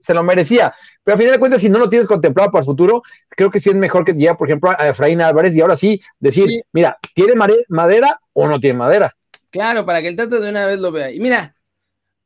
se 0.00 0.14
lo 0.14 0.22
merecía. 0.22 0.74
Pero 1.02 1.14
a 1.14 1.18
final 1.18 1.32
de 1.32 1.38
cuentas, 1.38 1.60
si 1.60 1.68
no 1.68 1.78
lo 1.78 1.88
tienes 1.88 2.06
contemplado 2.06 2.50
para 2.50 2.60
el 2.60 2.66
futuro, 2.66 3.02
creo 3.30 3.50
que 3.50 3.60
sí 3.60 3.70
es 3.70 3.76
mejor 3.76 4.04
que 4.04 4.14
ya, 4.16 4.36
por 4.36 4.48
ejemplo, 4.48 4.70
a 4.70 4.88
Efraín 4.88 5.22
Álvarez 5.22 5.54
y 5.54 5.60
ahora 5.60 5.76
sí 5.76 6.00
decir, 6.20 6.64
mira, 6.72 6.98
¿tiene 7.14 7.34
madera 7.68 8.20
o 8.32 8.46
no 8.46 8.60
tiene 8.60 8.78
madera? 8.78 9.14
Claro, 9.50 9.86
para 9.86 10.02
que 10.02 10.08
el 10.08 10.16
Tata 10.16 10.40
de 10.40 10.50
una 10.50 10.66
vez 10.66 10.78
lo 10.78 10.92
vea. 10.92 11.10
Y 11.10 11.20
mira, 11.20 11.54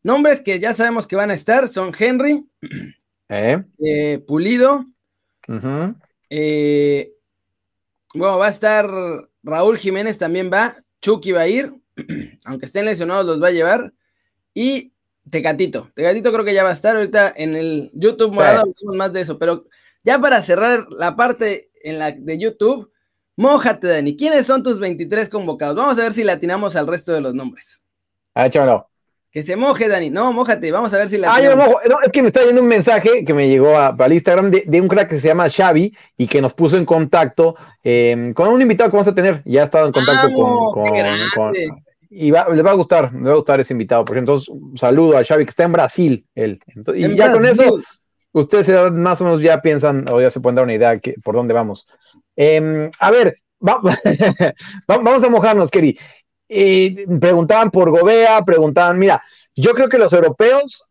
nombres 0.03 0.41
que 0.41 0.59
ya 0.59 0.75
sabemos 0.75 1.07
que 1.07 1.17
van 1.17 1.31
a 1.31 1.35
estar 1.35 1.69
son 1.69 1.95
Henry, 1.97 2.45
¿Eh? 3.29 3.63
Eh, 3.79 4.25
Pulido, 4.27 4.87
eh, 6.31 7.13
bueno, 8.15 8.39
va 8.39 8.47
a 8.47 8.51
estar 8.51 8.89
Raúl 9.43 9.77
Jiménez 9.77 10.17
también 10.17 10.51
va, 10.51 10.83
Chucky 11.03 11.33
va 11.33 11.43
a 11.43 11.49
ir, 11.49 11.75
aunque 12.45 12.67
estén 12.67 12.85
lesionados 12.85 13.27
los 13.27 13.43
va 13.43 13.49
a 13.49 13.53
llevar, 13.53 13.93
y 14.55 14.93
Tecatito. 15.31 15.91
Tecatito 15.95 16.33
creo 16.33 16.45
que 16.45 16.55
ya 16.55 16.65
va 16.65 16.71
a 16.71 16.75
estar 16.75 16.97
ahorita 16.97 17.33
en 17.37 17.55
el 17.55 17.91
YouTube 17.95 18.33
morado, 18.33 18.73
más 18.95 19.13
de 19.13 19.21
eso, 19.21 19.39
pero 19.39 19.67
ya 20.03 20.19
para 20.19 20.43
cerrar 20.43 20.87
la 20.91 21.17
parte 21.17 21.71
en 21.83 21.99
la 21.99 22.13
de 22.13 22.39
YouTube, 22.39 22.91
mójate, 23.37 23.87
Dani. 23.87 24.17
¿Quiénes 24.17 24.47
son 24.47 24.63
tus 24.63 24.79
23 24.81 25.29
convocados? 25.29 25.77
Vamos 25.77 25.99
a 25.99 26.03
ver 26.03 26.13
si 26.13 26.25
le 26.25 26.33
atinamos 26.33 26.77
al 26.77 26.87
resto 26.87 27.13
de 27.13 27.21
los 27.21 27.35
nombres. 27.35 27.81
Ah. 28.35 28.49
Que 29.31 29.43
se 29.43 29.57
moje, 29.57 29.89
Dani. 29.89 30.09
No, 30.09 30.33
mójate, 30.33 30.73
vamos 30.73 30.95
a 30.95 30.99
ver 30.99 31.09
si 31.09 31.19
la. 31.19 31.35
Ah, 31.35 31.43
yo 31.43 31.55
mojo. 31.57 31.79
No, 31.89 32.01
es 32.03 32.11
que 32.11 32.23
me 32.23 32.29
está 32.29 32.45
yendo 32.45 32.63
un 32.63 32.69
mensaje 32.69 33.25
que 33.25 33.35
me 33.35 33.49
llegó 33.49 33.77
a, 33.77 33.89
al 33.89 34.13
Instagram 34.13 34.51
de, 34.51 34.81
un 34.81 34.89
crack 34.89 35.11
que 35.11 35.19
se 35.19 35.29
llama 35.29 35.51
Xavi 35.51 35.95
y 36.17 36.27
que 36.27 36.41
nos 36.41 36.55
puso 36.55 36.77
en 36.77 36.87
contacto 36.87 37.55
em, 37.83 38.33
con 38.33 38.49
un 38.49 38.63
invitado 38.63 38.91
que 38.91 38.97
vamos 38.97 39.09
a 39.09 39.15
tener. 39.15 39.43
Ya 39.45 39.63
ha 39.63 39.65
estado 39.65 39.87
en 39.87 39.93
contacto 39.93 40.33
con, 40.33 40.97
y 42.11 42.31
les 42.31 42.65
va 42.65 42.71
a 42.71 42.75
gustar, 42.75 43.13
les 43.13 43.27
va 43.27 43.33
a 43.33 43.37
gustar 43.37 43.61
ese 43.61 43.75
invitado, 43.75 44.05
porque 44.05 44.21
entonces 44.21 44.53
saludo 44.77 45.17
a 45.17 45.25
Xavi 45.25 45.45
que 45.45 45.51
está 45.51 45.65
en 45.65 45.73
Brasil, 45.73 46.27
él. 46.35 46.61
y 46.95 47.15
ya 47.15 47.33
con 47.33 47.45
eso, 47.45 47.81
ustedes 48.33 48.93
más 48.93 49.21
o 49.21 49.25
menos 49.25 49.41
ya 49.41 49.61
piensan 49.61 50.09
o 50.09 50.21
ya 50.21 50.31
se 50.31 50.41
pueden 50.41 50.57
dar 50.57 50.65
una 50.65 50.75
idea 50.75 50.99
que, 50.99 51.15
por 51.23 51.35
dónde 51.35 51.55
vamos. 51.55 51.87
Em, 52.37 52.91
a 52.99 53.11
ver, 53.11 53.39
vamos 53.61 55.23
a 55.23 55.29
mojarnos, 55.29 55.71
Keri. 55.71 55.99
preguntaban 56.49 57.71
por 57.71 57.91
Gobea, 57.91 58.45
preguntaban, 58.45 58.99
mira, 58.99 59.23
yo 59.55 59.73
creo 59.73 59.89
que 59.89 59.99
los 59.99 60.13
europeos, 60.13 60.85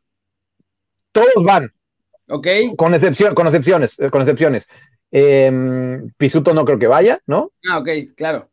todos 1.12 1.44
van. 1.44 1.72
Ok. 2.30 2.48
Con, 2.76 2.94
excepción, 2.94 3.34
con 3.34 3.48
excepciones, 3.48 3.98
con 4.12 4.22
excepciones. 4.22 4.68
Em, 5.10 6.12
Pisuto 6.18 6.54
no 6.54 6.66
creo 6.66 6.78
que 6.78 6.88
vaya, 6.88 7.22
¿no? 7.26 7.52
Ah, 7.70 7.80
ok, 7.80 7.90
claro. 8.16 8.50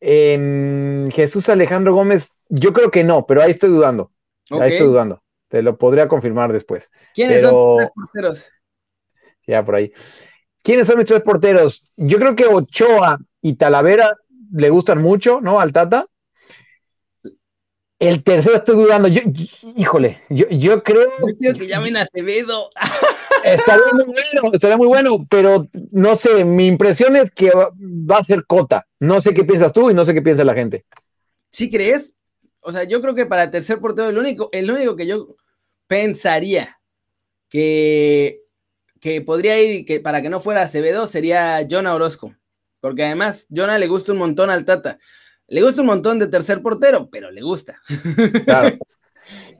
Jesús 0.00 1.48
Alejandro 1.48 1.94
Gómez, 1.94 2.32
yo 2.48 2.72
creo 2.72 2.90
que 2.90 3.04
no, 3.04 3.26
pero 3.26 3.42
ahí 3.42 3.50
estoy 3.50 3.70
dudando. 3.70 4.12
Ahí 4.50 4.72
estoy 4.72 4.86
dudando. 4.86 5.22
Te 5.48 5.62
lo 5.62 5.76
podría 5.78 6.08
confirmar 6.08 6.52
después. 6.52 6.90
¿Quiénes 7.14 7.42
son 7.42 7.50
son 7.50 7.76
tres 7.78 7.90
porteros? 7.94 8.50
Ya, 9.46 9.64
por 9.64 9.76
ahí. 9.76 9.92
¿Quiénes 10.62 10.86
son 10.86 10.98
mis 10.98 11.06
tres 11.06 11.22
porteros? 11.22 11.90
Yo 11.96 12.18
creo 12.18 12.36
que 12.36 12.46
Ochoa 12.46 13.18
y 13.40 13.54
Talavera 13.54 14.14
le 14.52 14.70
gustan 14.70 15.00
mucho, 15.02 15.40
¿no? 15.40 15.60
Al 15.60 15.72
Tata. 15.72 16.06
El 17.98 18.22
tercero 18.22 18.56
estoy 18.56 18.76
dudando. 18.76 19.08
Yo, 19.08 19.22
híjole, 19.76 20.22
yo, 20.28 20.48
yo 20.50 20.82
creo. 20.82 21.08
Yo 21.26 21.36
quiero 21.38 21.58
que 21.58 21.66
llamen 21.66 21.96
a 21.96 22.02
Acevedo. 22.02 22.70
estaría 23.44 23.92
muy 23.92 24.04
bueno, 24.04 24.50
estaría 24.52 24.76
muy 24.76 24.86
bueno, 24.86 25.26
pero 25.28 25.68
no 25.90 26.16
sé, 26.16 26.44
mi 26.44 26.66
impresión 26.66 27.16
es 27.16 27.30
que 27.30 27.50
va, 27.50 28.18
a 28.18 28.24
ser 28.24 28.44
Cota. 28.46 28.86
No 29.00 29.20
sé 29.20 29.34
qué 29.34 29.44
piensas 29.44 29.72
tú 29.72 29.90
y 29.90 29.94
no 29.94 30.04
sé 30.04 30.14
qué 30.14 30.22
piensa 30.22 30.44
la 30.44 30.54
gente. 30.54 30.84
¿Sí 31.50 31.70
crees? 31.70 32.12
O 32.60 32.70
sea, 32.70 32.84
yo 32.84 33.00
creo 33.00 33.14
que 33.14 33.26
para 33.26 33.50
tercer 33.50 33.80
portero, 33.80 34.10
el 34.10 34.18
único, 34.18 34.48
el 34.52 34.70
único 34.70 34.94
que 34.94 35.06
yo 35.06 35.36
pensaría 35.86 36.78
que, 37.48 38.42
que 39.00 39.22
podría 39.22 39.60
ir 39.60 39.84
que 39.84 40.00
para 40.00 40.22
que 40.22 40.28
no 40.28 40.40
fuera 40.40 40.62
Acevedo 40.62 41.06
sería 41.06 41.66
Jonah 41.68 41.94
Orozco. 41.94 42.34
Porque 42.80 43.04
además, 43.04 43.46
Jonah 43.54 43.78
le 43.78 43.88
gusta 43.88 44.12
un 44.12 44.18
montón 44.18 44.50
al 44.50 44.64
Tata. 44.64 44.98
Le 45.48 45.62
gusta 45.62 45.80
un 45.80 45.86
montón 45.86 46.18
de 46.18 46.28
tercer 46.28 46.62
portero, 46.62 47.08
pero 47.10 47.30
le 47.30 47.42
gusta. 47.42 47.80
Claro. 48.44 48.78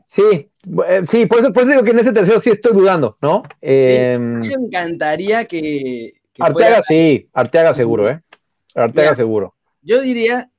Sí, 0.09 0.51
eh, 0.87 1.03
sí, 1.05 1.27
por 1.27 1.41
eso, 1.41 1.53
por 1.53 1.63
eso 1.63 1.73
digo 1.73 1.83
que 1.83 1.91
en 1.91 1.99
ese 1.99 2.13
tercero 2.13 2.41
sí 2.41 2.51
estoy 2.51 2.73
dudando, 2.73 3.19
¿no? 3.21 3.43
Eh, 3.61 4.17
me 4.19 4.47
encantaría 4.55 5.45
que. 5.45 6.15
que 6.33 6.43
Arteaga 6.43 6.83
sí, 6.83 7.29
Arteaga 7.35 7.75
seguro, 7.75 8.09
¿eh? 8.09 8.23
Arteaga 8.75 9.15
seguro. 9.15 9.55
Yo 9.83 10.01
diría, 10.01 10.51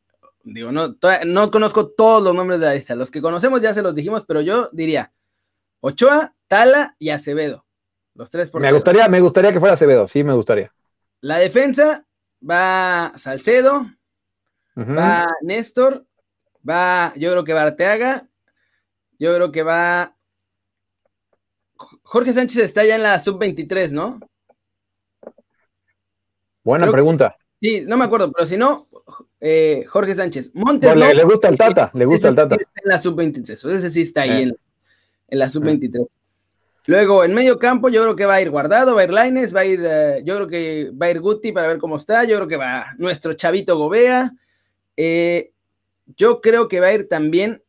digo, 0.44 0.72
no, 0.72 0.96
no 1.26 1.52
conozco 1.52 1.90
todos 1.90 2.24
los 2.24 2.36
nombres 2.36 2.60
de 2.60 2.68
la 2.68 2.76
lista. 2.76 2.96
Los 2.96 3.10
que 3.10 3.22
conocemos 3.22 3.62
ya 3.62 3.74
se 3.74 3.82
los 3.82 3.96
dijimos, 3.96 4.24
pero 4.26 4.42
yo 4.42 4.70
diría 4.72 5.14
Ochoa, 5.82 6.36
Tala 6.48 6.96
y 7.00 7.10
Acevedo. 7.10 7.66
Los 8.14 8.30
tres 8.30 8.50
porteros. 8.50 8.72
Me 8.72 8.78
gustaría, 8.78 9.08
me 9.08 9.20
gustaría 9.20 9.52
que 9.52 9.60
fuera 9.60 9.74
Acevedo, 9.74 10.08
sí, 10.08 10.24
me 10.24 10.34
gustaría. 10.34 10.72
La 11.22 11.38
defensa 11.38 12.06
va 12.48 13.14
Salcedo, 13.18 13.88
va 14.86 15.28
Néstor, 15.42 16.06
va, 16.68 17.14
yo 17.16 17.32
creo 17.32 17.44
que 17.44 17.54
va 17.54 17.64
Arteaga, 17.64 18.28
yo 19.18 19.36
creo 19.36 19.52
que 19.52 19.64
va. 19.64 20.16
Jorge 22.04 22.34
Sánchez 22.34 22.58
está 22.58 22.84
ya 22.84 22.96
en 22.96 23.04
la 23.04 23.20
sub-23, 23.20 23.92
¿no? 23.92 24.20
Buena 26.64 26.92
pregunta. 26.92 27.38
sí, 27.62 27.84
no 27.86 27.98
me 27.98 28.06
acuerdo, 28.06 28.32
pero 28.32 28.46
si 28.46 28.58
no, 28.58 28.88
eh, 29.40 29.86
Jorge 29.88 30.16
Sánchez. 30.16 30.52
Montes. 30.54 30.96
le, 30.96 31.24
gusta 31.24 31.48
el 31.48 31.58
Tata, 31.58 31.92
le 31.94 32.06
gusta 32.06 32.30
el 32.30 32.36
Tata. 32.36 32.56
Está 32.56 32.82
en 32.84 32.90
la 32.90 33.02
sub-23, 33.02 33.72
ese 33.72 33.90
sí 33.92 34.02
está 34.02 34.24
ahí 34.24 34.44
eh. 34.44 34.54
en, 35.28 35.40
la 35.40 35.50
sub-23. 35.50 36.08
Luego, 36.88 37.24
en 37.24 37.34
medio 37.34 37.60
campo, 37.60 37.90
yo 37.90 38.02
creo 38.02 38.16
que 38.16 38.26
va 38.26 38.36
a 38.36 38.42
ir 38.42 38.50
Guardado, 38.50 38.96
va 38.96 39.02
a 39.02 39.04
ir 39.04 39.14
Laines, 39.14 39.56
va 39.56 39.62
a 39.62 39.66
ir, 39.66 39.82
eh, 39.84 40.22
yo 40.26 40.36
creo 40.36 40.48
que 40.48 40.92
va 40.92 41.06
a 41.06 41.12
ir 41.12 41.20
Guti 41.20 41.52
para 41.52 41.68
ver 41.68 41.78
cómo 41.78 41.98
está, 41.98 42.24
yo 42.24 42.36
creo 42.38 42.48
que 42.48 42.58
va 42.58 42.96
nuestro 42.98 43.34
chavito 43.34 43.78
Gobea. 43.78 44.34
Yo 46.18 46.42
creo 46.42 46.68
que 46.68 46.80
va 46.80 46.88
a 46.88 46.94
ir 46.94 47.08
también 47.08 47.64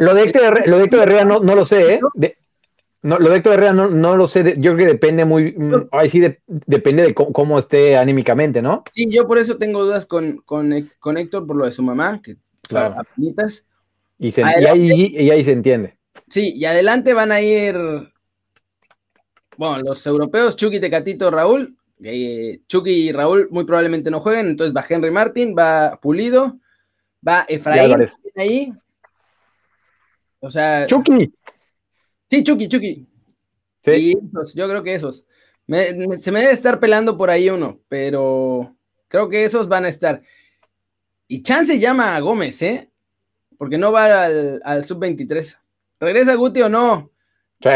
lo 0.00 0.14
de 0.14 0.22
Héctor, 0.22 0.66
lo 0.66 0.78
de 0.78 1.02
Herrera 1.02 1.24
no, 1.26 1.40
no, 1.40 1.54
lo 1.54 1.66
sé, 1.66 1.94
¿eh? 1.94 2.00
no, 3.02 3.18
lo 3.18 3.28
de 3.28 3.36
Héctor 3.36 3.52
Herrera 3.52 3.74
no, 3.74 3.88
no 3.88 4.16
lo 4.16 4.26
sé, 4.26 4.54
yo 4.56 4.74
creo 4.74 4.76
que 4.78 4.86
depende 4.86 5.26
muy, 5.26 5.52
mm, 5.52 5.88
ahí 5.92 6.08
sí 6.08 6.20
depende 6.46 7.02
de 7.02 7.14
cómo, 7.14 7.58
esté 7.58 7.98
anímicamente, 7.98 8.62
¿no? 8.62 8.82
Sí, 8.94 9.10
yo 9.10 9.26
por 9.26 9.36
eso 9.36 9.58
tengo 9.58 9.84
dudas 9.84 10.06
con, 10.06 10.38
con, 10.46 10.72
Héctor 10.72 11.46
por 11.46 11.54
lo 11.54 11.66
de 11.66 11.72
su 11.72 11.82
mamá, 11.82 12.18
que 12.22 12.38
claro. 12.62 13.02
Y, 14.18 14.32
se, 14.32 14.40
y, 14.40 14.44
ahí, 14.44 15.14
y 15.18 15.30
ahí 15.30 15.44
se 15.44 15.52
entiende. 15.52 15.98
Sí, 16.28 16.54
y 16.56 16.64
adelante 16.64 17.12
van 17.12 17.32
a 17.32 17.42
ir, 17.42 17.76
bueno, 19.58 19.80
los 19.82 20.06
europeos, 20.06 20.56
Chucky, 20.56 20.80
Tecatito, 20.80 21.30
Raúl, 21.30 21.76
eh, 22.02 22.60
Chucky 22.66 23.08
y 23.08 23.12
Raúl 23.12 23.48
muy 23.50 23.64
probablemente 23.64 24.10
no 24.10 24.20
jueguen, 24.20 24.48
entonces 24.48 24.74
va 24.74 24.86
Henry 24.88 25.10
Martin, 25.10 25.54
va 25.56 25.98
Pulido, 26.00 26.58
va 27.26 27.44
Efraín 27.48 27.96
ahí, 28.36 28.72
o 30.40 30.50
sea. 30.50 30.86
Chucky. 30.86 31.32
Sí, 32.28 32.42
Chucky, 32.42 32.68
Chucky. 32.68 33.06
Sí. 33.84 34.16
yo 34.54 34.68
creo 34.68 34.82
que 34.82 34.94
esos. 34.94 35.24
se 35.66 36.32
me 36.32 36.40
debe 36.40 36.52
estar 36.52 36.80
pelando 36.80 37.16
por 37.16 37.30
ahí 37.30 37.48
uno, 37.50 37.80
pero 37.88 38.74
creo 39.08 39.28
que 39.28 39.44
esos 39.44 39.68
van 39.68 39.84
a 39.84 39.88
estar. 39.88 40.22
Y 41.28 41.42
Chance 41.42 41.78
llama 41.78 42.16
a 42.16 42.20
Gómez, 42.20 42.60
¿eh? 42.62 42.90
Porque 43.56 43.78
no 43.78 43.92
va 43.92 44.24
al, 44.24 44.84
sub-23. 44.84 45.58
¿Regresa 46.00 46.34
Guti 46.34 46.62
o 46.62 46.68
no? 46.68 47.10
Sí, 47.62 47.70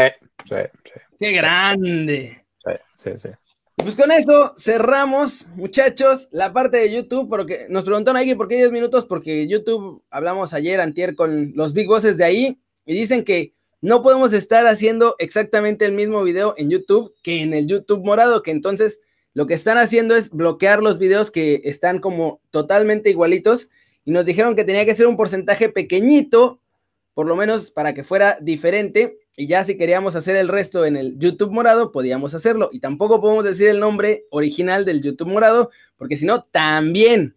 sí, 0.49 0.55
sí. 0.83 0.91
¡Qué 1.19 1.31
grande! 1.31 2.43
Sí, 2.63 2.71
sí, 3.03 3.11
sí. 3.21 3.29
Pues 3.75 3.93
con 3.95 4.09
eso 4.11 4.55
cerramos, 4.57 5.45
muchachos, 5.55 6.29
la 6.31 6.51
parte 6.53 6.77
de 6.77 6.91
YouTube, 6.91 7.29
porque 7.29 7.67
nos 7.69 7.83
preguntaron 7.83 8.17
ahí 8.17 8.33
por 8.33 8.47
qué 8.47 8.55
10 8.55 8.71
minutos, 8.71 9.05
porque 9.05 9.47
YouTube 9.47 10.01
hablamos 10.09 10.53
ayer, 10.53 10.79
antier, 10.79 11.13
con 11.13 11.51
los 11.55 11.73
big 11.73 11.87
bosses 11.87 12.17
de 12.17 12.23
ahí, 12.23 12.59
y 12.85 12.95
dicen 12.95 13.23
que 13.23 13.53
no 13.81 14.01
podemos 14.01 14.33
estar 14.33 14.65
haciendo 14.65 15.15
exactamente 15.19 15.85
el 15.85 15.91
mismo 15.91 16.23
video 16.23 16.55
en 16.57 16.71
YouTube 16.71 17.13
que 17.21 17.41
en 17.41 17.53
el 17.53 17.67
YouTube 17.67 18.03
morado, 18.03 18.41
que 18.41 18.51
entonces 18.51 19.01
lo 19.33 19.45
que 19.45 19.53
están 19.53 19.77
haciendo 19.77 20.15
es 20.15 20.31
bloquear 20.31 20.81
los 20.81 20.97
videos 20.97 21.29
que 21.29 21.61
están 21.65 21.99
como 21.99 22.41
totalmente 22.49 23.09
igualitos, 23.09 23.69
y 24.05 24.11
nos 24.11 24.25
dijeron 24.25 24.55
que 24.55 24.63
tenía 24.63 24.85
que 24.85 24.95
ser 24.95 25.05
un 25.05 25.17
porcentaje 25.17 25.69
pequeñito, 25.69 26.59
por 27.13 27.27
lo 27.27 27.35
menos 27.35 27.69
para 27.71 27.93
que 27.93 28.03
fuera 28.03 28.37
diferente, 28.41 29.19
y 29.37 29.47
ya 29.47 29.63
si 29.65 29.77
queríamos 29.77 30.15
hacer 30.15 30.35
el 30.37 30.47
resto 30.47 30.85
en 30.85 30.95
el 30.95 31.19
YouTube 31.19 31.51
morado, 31.51 31.91
podíamos 31.91 32.33
hacerlo. 32.33 32.69
Y 32.71 32.79
tampoco 32.79 33.19
podemos 33.19 33.43
decir 33.43 33.67
el 33.67 33.79
nombre 33.79 34.25
original 34.29 34.85
del 34.85 35.01
YouTube 35.01 35.27
morado, 35.27 35.71
porque 35.97 36.15
si 36.15 36.25
no, 36.25 36.43
también. 36.43 37.35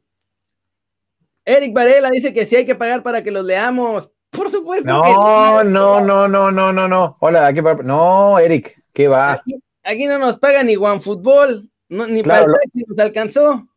Eric 1.44 1.72
Varela 1.72 2.10
dice 2.10 2.32
que 2.32 2.46
sí 2.46 2.56
hay 2.56 2.66
que 2.66 2.74
pagar 2.74 3.02
para 3.02 3.22
que 3.22 3.30
los 3.30 3.44
leamos. 3.44 4.10
Por 4.30 4.50
supuesto 4.50 4.86
no, 4.86 5.02
que 5.02 5.10
no. 5.10 5.64
No, 5.64 6.00
no, 6.00 6.28
no, 6.28 6.52
no, 6.52 6.72
no, 6.72 6.88
no. 6.88 7.16
Hola, 7.20 7.46
aquí 7.46 7.60
No, 7.84 8.38
Eric, 8.38 8.80
¿qué 8.92 9.08
va? 9.08 9.42
Aquí, 9.82 10.06
no 10.06 10.18
nos 10.18 10.38
paga 10.38 10.62
ni 10.62 10.76
OneFootball, 10.76 11.68
ni 11.88 12.22
para 12.22 12.44
el 12.44 12.52
taxi 12.52 12.84
nos 12.86 12.98
alcanzó. 12.98 13.68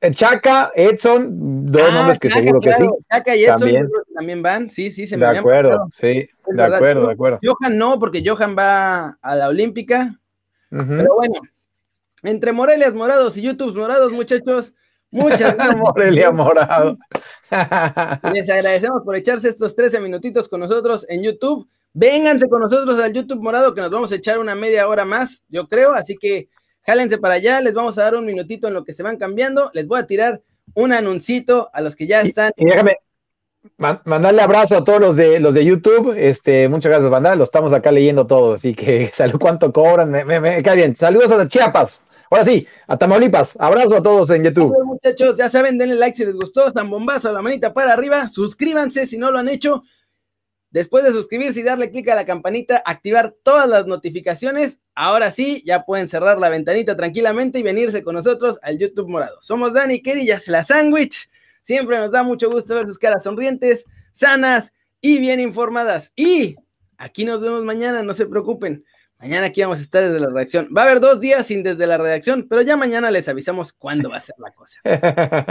Eh, 0.00 0.12
Chaca, 0.12 0.70
Edson, 0.76 1.72
dos 1.72 1.82
ah, 1.84 1.90
nombres 1.90 2.18
que 2.20 2.30
seguro 2.30 2.60
que 2.60 2.72
sí. 2.72 2.86
Chaca 3.12 3.34
y 3.34 3.44
Edson 3.44 3.90
también. 4.14 4.42
van, 4.42 4.70
sí, 4.70 4.92
sí, 4.92 5.08
se 5.08 5.16
me 5.16 5.26
De 5.26 5.38
acuerdo, 5.38 5.88
sí, 5.92 6.28
de 6.46 6.62
acuerdo, 6.62 7.06
de 7.08 7.12
acuerdo. 7.12 7.38
Johan 7.42 7.76
no, 7.76 7.98
porque 7.98 8.22
Johan 8.24 8.56
va 8.56 9.18
a 9.20 9.34
la 9.34 9.48
Olímpica. 9.48 10.16
Pero 10.70 11.16
bueno, 11.16 11.40
entre 12.22 12.52
Morelias 12.52 12.94
morados 12.94 13.36
y 13.38 13.42
YouTube 13.42 13.76
morados, 13.76 14.12
muchachos, 14.12 14.74
muchas 15.10 15.54
gracias. 15.56 15.76
Morelia 15.76 16.30
morado. 16.30 16.96
Les 18.32 18.48
agradecemos 18.50 19.02
por 19.02 19.16
echarse 19.16 19.48
estos 19.48 19.74
13 19.74 19.98
minutitos 20.00 20.48
con 20.48 20.60
nosotros 20.60 21.06
en 21.08 21.22
YouTube. 21.24 21.68
Vénganse 21.92 22.48
con 22.48 22.60
nosotros 22.60 23.00
al 23.00 23.12
YouTube 23.12 23.42
morado 23.42 23.74
que 23.74 23.80
nos 23.80 23.90
vamos 23.90 24.12
a 24.12 24.16
echar 24.16 24.38
una 24.38 24.54
media 24.54 24.86
hora 24.86 25.04
más, 25.04 25.42
yo 25.48 25.66
creo, 25.66 25.94
así 25.94 26.16
que 26.20 26.48
jálense 26.88 27.18
para 27.18 27.34
allá, 27.34 27.60
les 27.60 27.74
vamos 27.74 27.98
a 27.98 28.04
dar 28.04 28.14
un 28.14 28.24
minutito 28.24 28.66
en 28.66 28.72
lo 28.72 28.82
que 28.82 28.94
se 28.94 29.02
van 29.02 29.18
cambiando, 29.18 29.70
les 29.74 29.86
voy 29.86 30.00
a 30.00 30.06
tirar 30.06 30.40
un 30.72 30.94
anuncito 30.94 31.68
a 31.74 31.82
los 31.82 31.94
que 31.94 32.06
ya 32.06 32.22
están. 32.22 32.50
Y, 32.56 32.64
déjame 32.64 32.96
mandarle 33.76 34.40
abrazo 34.40 34.78
a 34.78 34.84
todos 34.84 34.98
los 34.98 35.16
de 35.16 35.38
los 35.38 35.52
de 35.52 35.66
YouTube, 35.66 36.14
este, 36.16 36.66
muchas 36.70 36.88
gracias, 36.88 37.10
banda, 37.10 37.34
lo 37.34 37.44
estamos 37.44 37.74
acá 37.74 37.92
leyendo 37.92 38.26
todos, 38.26 38.60
así 38.60 38.74
que 38.74 39.10
salud 39.14 39.38
cuánto 39.38 39.70
cobran, 39.70 40.10
me, 40.10 40.62
cae 40.62 40.76
bien. 40.76 40.96
Saludos 40.96 41.30
a 41.30 41.46
Chiapas. 41.46 42.02
Ahora 42.30 42.44
sí, 42.44 42.66
a 42.86 42.96
Tamaulipas. 42.96 43.56
Abrazo 43.58 43.96
a 43.96 44.02
todos 44.02 44.30
en 44.30 44.44
YouTube. 44.44 44.74
muchachos, 44.84 45.36
ya 45.36 45.50
saben, 45.50 45.76
denle 45.76 45.94
like 45.94 46.16
si 46.16 46.24
les 46.24 46.36
gustó, 46.36 46.68
están 46.68 46.88
bombazo, 46.88 47.30
la 47.32 47.42
manita 47.42 47.74
para 47.74 47.92
arriba, 47.92 48.28
suscríbanse 48.28 49.06
si 49.06 49.18
no 49.18 49.30
lo 49.30 49.38
han 49.38 49.48
hecho. 49.48 49.82
Después 50.70 51.02
de 51.04 51.12
suscribirse 51.12 51.60
y 51.60 51.62
darle 51.62 51.90
clic 51.90 52.08
a 52.08 52.14
la 52.14 52.26
campanita, 52.26 52.82
activar 52.84 53.34
todas 53.42 53.68
las 53.68 53.86
notificaciones, 53.86 54.80
ahora 54.94 55.30
sí, 55.30 55.62
ya 55.66 55.84
pueden 55.84 56.08
cerrar 56.08 56.38
la 56.38 56.50
ventanita 56.50 56.96
tranquilamente 56.96 57.58
y 57.58 57.62
venirse 57.62 58.02
con 58.02 58.14
nosotros 58.14 58.58
al 58.62 58.78
YouTube 58.78 59.08
morado. 59.08 59.38
Somos 59.40 59.72
Dani 59.72 60.02
Kerry, 60.02 60.28
la 60.48 60.64
sándwich. 60.64 61.30
Siempre 61.62 61.98
nos 61.98 62.10
da 62.10 62.22
mucho 62.22 62.50
gusto 62.50 62.74
ver 62.74 62.86
sus 62.86 62.98
caras 62.98 63.24
sonrientes, 63.24 63.86
sanas 64.12 64.72
y 65.00 65.18
bien 65.18 65.40
informadas. 65.40 66.12
Y 66.16 66.56
aquí 66.98 67.24
nos 67.24 67.40
vemos 67.40 67.64
mañana, 67.64 68.02
no 68.02 68.12
se 68.12 68.26
preocupen. 68.26 68.84
Mañana 69.18 69.46
aquí 69.46 69.62
vamos 69.62 69.80
a 69.80 69.82
estar 69.82 70.02
desde 70.02 70.20
la 70.20 70.28
redacción. 70.28 70.68
Va 70.76 70.82
a 70.82 70.84
haber 70.84 71.00
dos 71.00 71.18
días 71.18 71.46
sin 71.46 71.62
desde 71.64 71.86
la 71.86 71.98
redacción, 71.98 72.46
pero 72.48 72.62
ya 72.62 72.76
mañana 72.76 73.10
les 73.10 73.28
avisamos 73.28 73.72
cuándo 73.72 74.10
va 74.10 74.18
a 74.18 74.20
ser 74.20 74.36
la 74.38 74.52
cosa. 74.52 74.80